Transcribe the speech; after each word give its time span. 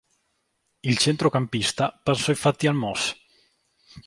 Il 0.81 0.97
centrocampista 0.97 1.91
passò 1.91 2.31
infatti 2.31 2.65
al 2.65 2.73
Moss. 2.73 3.13